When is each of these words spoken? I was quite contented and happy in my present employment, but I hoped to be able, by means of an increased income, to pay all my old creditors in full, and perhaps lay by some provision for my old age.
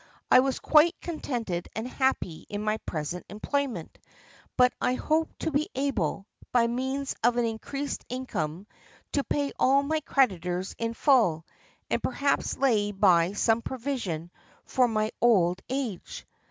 I 0.31 0.39
was 0.39 0.57
quite 0.57 0.99
contented 0.99 1.69
and 1.75 1.87
happy 1.87 2.47
in 2.49 2.63
my 2.63 2.77
present 2.87 3.23
employment, 3.29 3.99
but 4.57 4.73
I 4.81 4.95
hoped 4.95 5.41
to 5.41 5.51
be 5.51 5.69
able, 5.75 6.25
by 6.51 6.65
means 6.65 7.13
of 7.23 7.37
an 7.37 7.45
increased 7.45 8.03
income, 8.09 8.65
to 9.11 9.23
pay 9.23 9.51
all 9.59 9.83
my 9.83 9.97
old 9.97 10.05
creditors 10.05 10.73
in 10.79 10.95
full, 10.95 11.45
and 11.87 12.01
perhaps 12.01 12.57
lay 12.57 12.91
by 12.91 13.33
some 13.33 13.61
provision 13.61 14.31
for 14.65 14.87
my 14.87 15.11
old 15.21 15.61
age. 15.69 16.25